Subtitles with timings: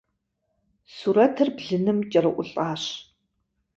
[0.95, 2.83] Сурэтыр блыным кӏэрыӏулӏащ.